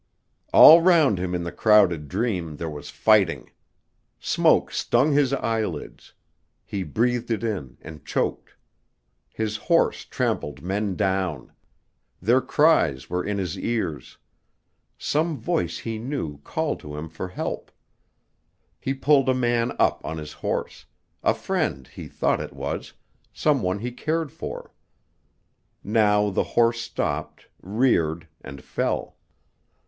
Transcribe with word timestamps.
All 0.51 0.81
round 0.81 1.19
him 1.19 1.35
in 1.35 1.43
the 1.43 1.51
crowded 1.51 2.07
dream 2.07 2.55
there 2.57 2.71
was 2.71 2.89
fighting. 2.89 3.51
Smoke 4.19 4.71
stung 4.71 5.11
his 5.11 5.31
eyelids. 5.31 6.13
He 6.65 6.81
breathed 6.81 7.29
it 7.29 7.43
in, 7.43 7.77
and 7.81 8.03
choked. 8.03 8.55
His 9.31 9.57
horse 9.57 10.03
trampled 10.05 10.63
men 10.63 10.95
down. 10.95 11.51
Their 12.19 12.41
cries 12.41 13.11
were 13.11 13.23
in 13.23 13.37
his 13.37 13.59
ears. 13.59 14.17
Some 14.97 15.37
voice 15.37 15.77
he 15.77 15.99
knew 15.99 16.39
called 16.39 16.79
to 16.79 16.95
him 16.97 17.07
for 17.07 17.27
help. 17.27 17.71
He 18.79 18.95
pulled 18.95 19.29
a 19.29 19.35
man 19.35 19.71
up 19.77 20.03
on 20.03 20.17
his 20.17 20.33
horse; 20.33 20.87
a 21.21 21.35
friend, 21.35 21.87
he 21.87 22.07
thought 22.07 22.41
it 22.41 22.53
was, 22.53 22.93
some 23.31 23.61
one 23.61 23.77
he 23.77 23.91
cared 23.91 24.31
for. 24.31 24.73
Now 25.83 26.31
the 26.31 26.43
horse 26.57 26.81
stopped, 26.81 27.49
reared, 27.61 28.27
and 28.43 28.63
fell. 28.63 29.17